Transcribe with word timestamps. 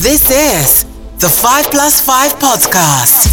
This 0.00 0.30
is 0.30 0.84
the 1.18 1.28
5 1.28 1.72
Plus 1.72 2.00
5 2.00 2.38
podcast. 2.38 3.27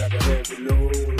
like 0.00 0.14
a 0.14 0.22
heavy 0.22 0.62
load 0.62 1.17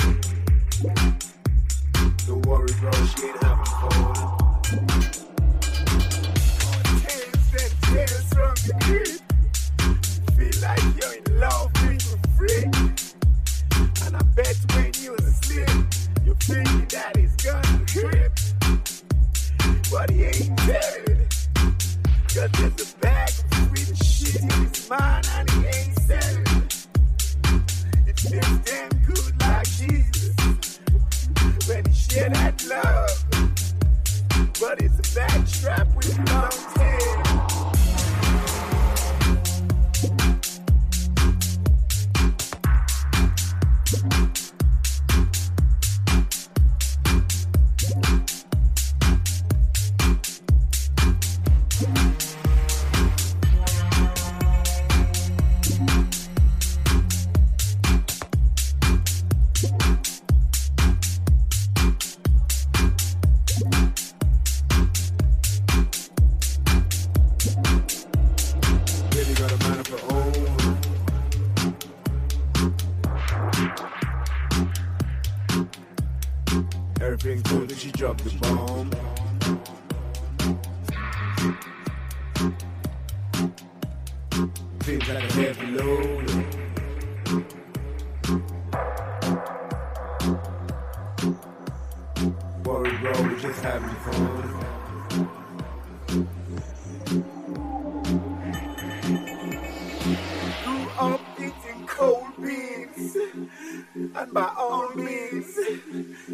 own 104.36 105.04
needs 105.04 105.56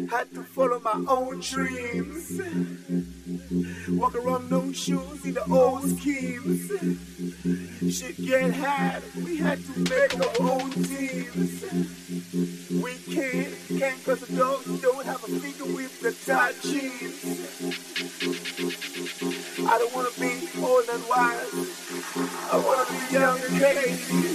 had 0.09 0.31
to 0.33 0.43
follow 0.43 0.79
my 0.79 1.03
own 1.07 1.39
dreams. 1.39 2.41
Walk 3.89 4.15
around 4.15 4.49
no 4.49 4.71
shoes 4.71 5.25
in 5.25 5.33
the 5.33 5.45
old 5.49 5.83
schemes. 5.97 6.71
Shit 7.95 8.17
get 8.17 8.53
hard, 8.55 9.03
we 9.23 9.37
had 9.37 9.59
to 9.65 9.79
make 9.79 10.19
our 10.19 10.51
own 10.51 10.71
teams. 10.71 11.63
We 12.83 12.93
can't, 13.13 13.55
can't 13.79 14.05
cause 14.05 14.21
the 14.21 14.35
dogs 14.35 14.81
don't 14.81 15.05
have 15.05 15.23
a 15.23 15.27
finger 15.27 15.65
with 15.73 16.01
the 16.01 16.11
tight 16.25 16.55
jeans. 16.61 17.23
I 19.67 19.77
don't 19.77 19.95
wanna 19.95 20.09
be 20.19 20.49
old 20.61 20.85
and 20.91 21.03
wise. 21.07 21.53
I 22.51 22.57
wanna 22.57 22.85
be 22.89 23.13
young 23.13 23.39
and 23.39 23.59
crazy. 23.59 24.34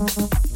Mm-hmm. 0.00 0.49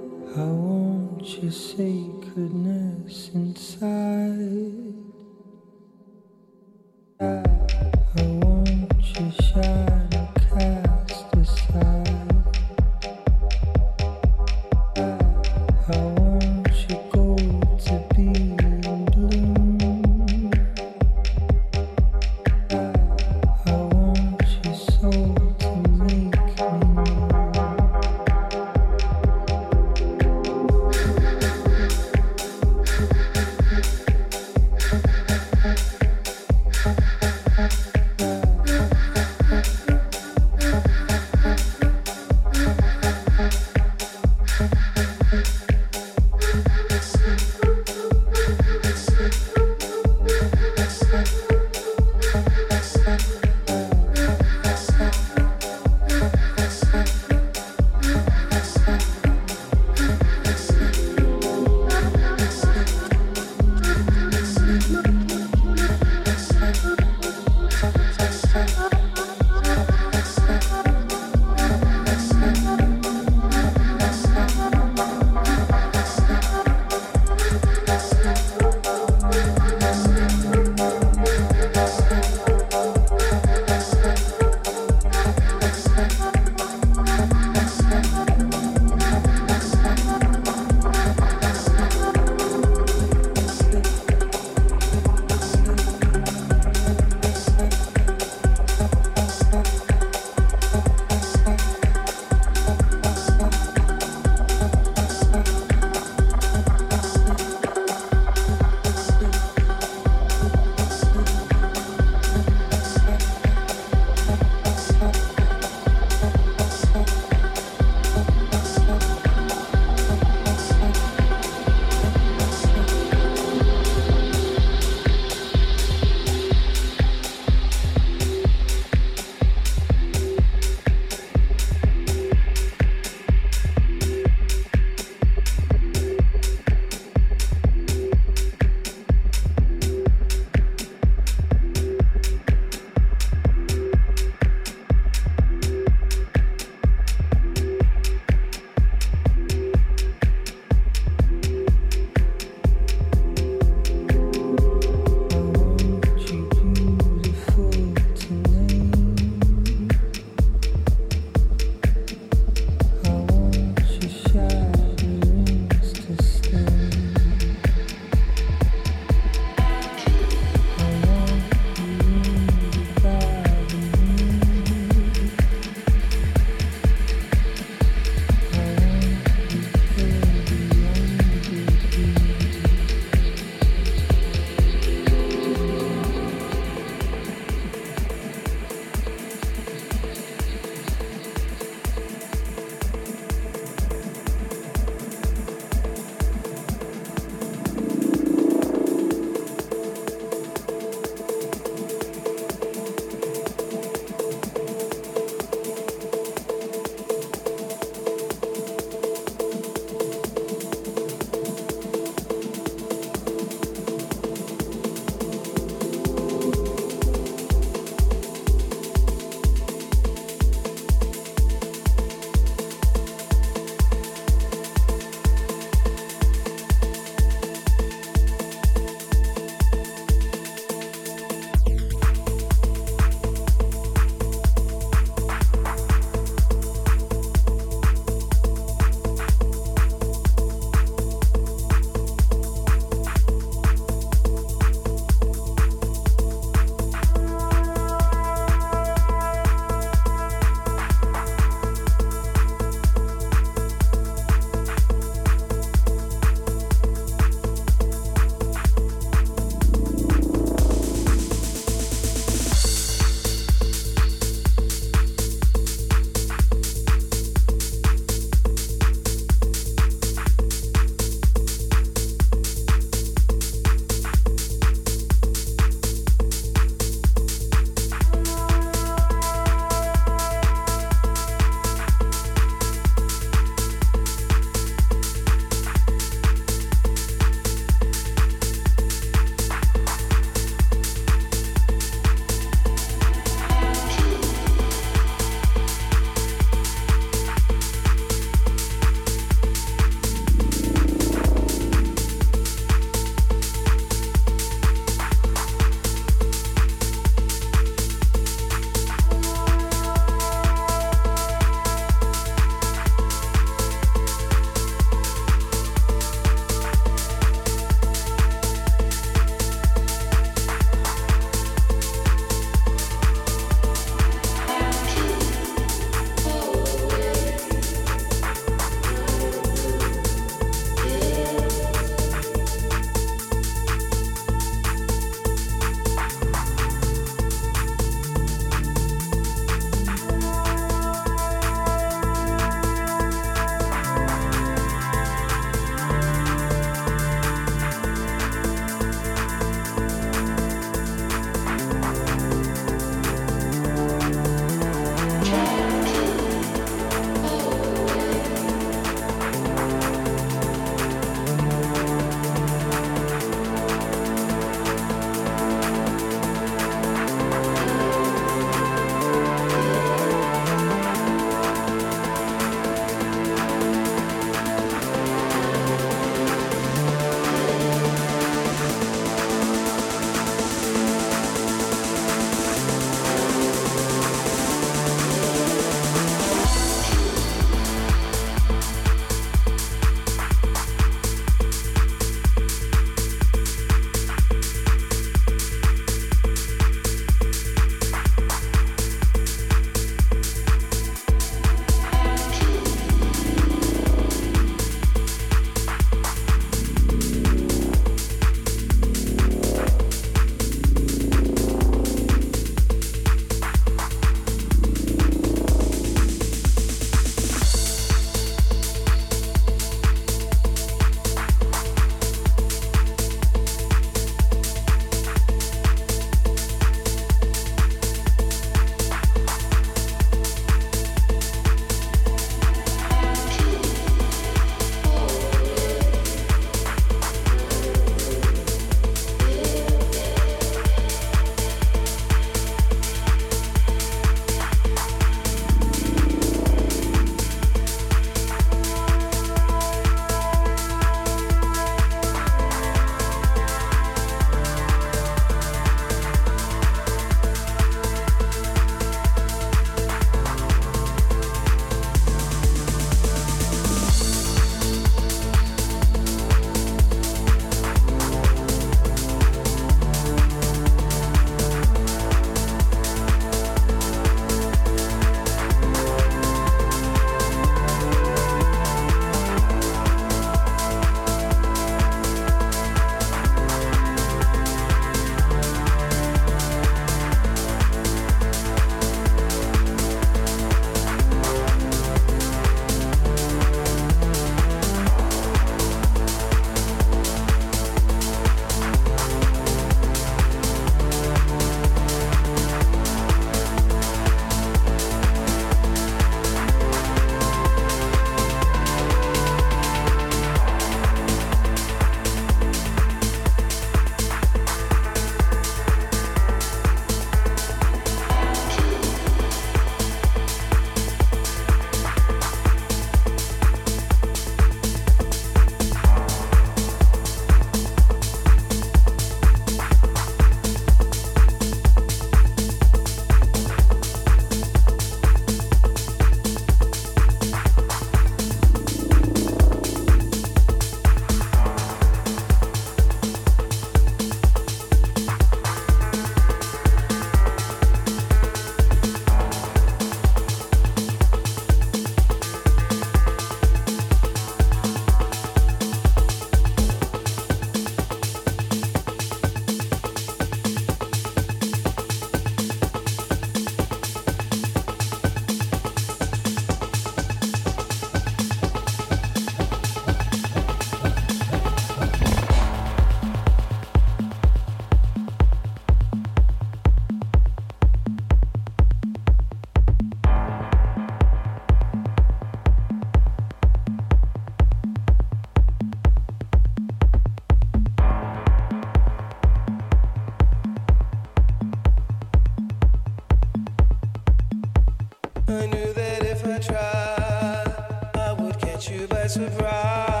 Five 599.19 600.00